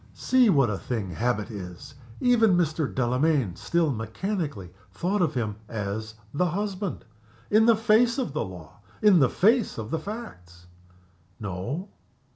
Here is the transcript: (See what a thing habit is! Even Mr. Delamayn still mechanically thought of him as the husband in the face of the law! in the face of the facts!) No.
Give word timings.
(See 0.15 0.49
what 0.49 0.71
a 0.71 0.79
thing 0.79 1.11
habit 1.11 1.51
is! 1.51 1.93
Even 2.19 2.57
Mr. 2.57 2.91
Delamayn 2.91 3.55
still 3.55 3.93
mechanically 3.93 4.71
thought 4.91 5.21
of 5.21 5.35
him 5.35 5.57
as 5.69 6.15
the 6.33 6.47
husband 6.49 7.05
in 7.51 7.67
the 7.67 7.75
face 7.75 8.17
of 8.17 8.33
the 8.33 8.43
law! 8.43 8.79
in 9.03 9.19
the 9.19 9.29
face 9.29 9.77
of 9.77 9.91
the 9.91 9.99
facts!) 9.99 10.65
No. 11.39 11.89